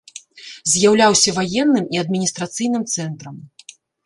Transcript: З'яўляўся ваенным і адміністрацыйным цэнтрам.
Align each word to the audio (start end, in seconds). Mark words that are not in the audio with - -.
З'яўляўся 0.71 1.33
ваенным 1.37 1.85
і 1.97 2.01
адміністрацыйным 2.05 2.89
цэнтрам. 2.97 3.35